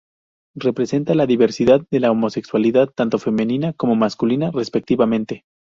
[0.55, 5.43] Representa la diversidad de la homosexualidad tanto femenina como masculina, respectivamente.